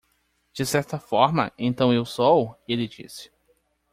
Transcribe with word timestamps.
"De 0.55 0.65
certa 0.65 0.97
forma,?, 0.97 1.53
então 1.59 1.93
eu 1.93 2.03
sou?" 2.05 2.57
ele 2.67 2.87
disse. 2.87 3.31